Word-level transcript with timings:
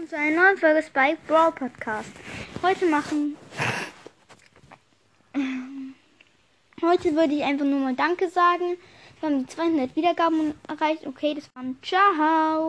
willkommen 0.00 0.08
zu 0.08 0.16
einer 0.16 0.42
neuen 0.42 0.56
Folge 0.56 0.82
Spike 0.82 1.18
Brawl 1.26 1.52
Podcast. 1.52 2.10
Heute 2.62 2.86
machen. 2.86 3.36
Ähm, 5.34 5.94
heute 6.80 7.14
würde 7.14 7.34
ich 7.34 7.42
einfach 7.42 7.66
nur 7.66 7.80
mal 7.80 7.94
Danke 7.94 8.28
sagen. 8.28 8.76
Wir 9.20 9.28
haben 9.28 9.40
die 9.40 9.46
200 9.46 9.96
Wiedergaben 9.96 10.54
erreicht. 10.68 11.06
Okay, 11.06 11.34
das 11.34 11.50
waren. 11.54 11.78
Ciao. 11.82 12.68